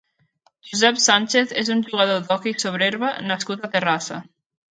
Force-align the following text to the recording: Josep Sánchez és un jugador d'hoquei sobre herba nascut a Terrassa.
Josep 0.69 0.95
Sánchez 1.03 1.53
és 1.63 1.69
un 1.73 1.83
jugador 1.89 2.25
d'hoquei 2.31 2.57
sobre 2.65 2.89
herba 2.91 3.13
nascut 3.29 3.69
a 3.69 3.71
Terrassa. 3.79 4.21